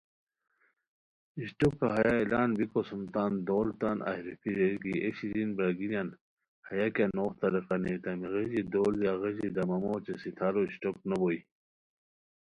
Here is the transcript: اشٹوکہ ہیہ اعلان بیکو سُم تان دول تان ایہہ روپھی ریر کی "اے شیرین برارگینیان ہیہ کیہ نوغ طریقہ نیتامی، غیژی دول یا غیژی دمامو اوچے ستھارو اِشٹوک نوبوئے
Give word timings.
اشٹوکہ 1.41 1.87
ہیہ 1.95 2.13
اعلان 2.19 2.49
بیکو 2.57 2.81
سُم 2.87 3.01
تان 3.13 3.31
دول 3.47 3.67
تان 3.79 3.97
ایہہ 4.09 4.23
روپھی 4.25 4.51
ریر 4.57 4.75
کی 4.83 4.93
"اے 5.03 5.09
شیرین 5.17 5.49
برارگینیان 5.55 6.07
ہیہ 6.67 6.87
کیہ 6.95 7.11
نوغ 7.15 7.31
طریقہ 7.41 7.75
نیتامی، 7.83 8.27
غیژی 8.33 8.61
دول 8.73 8.93
یا 9.05 9.13
غیژی 9.21 9.47
دمامو 9.55 9.89
اوچے 9.93 10.13
ستھارو 10.21 10.61
اِشٹوک 10.67 10.97
نوبوئے 11.09 11.39